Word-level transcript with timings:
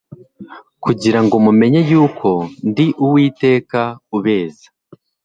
kugira 0.83 1.19
ngo 1.23 1.35
mumenye 1.45 1.79
yuko 1.91 2.29
ndi 2.69 2.87
Uwiteka 3.05 3.81
ubeza 4.17 4.67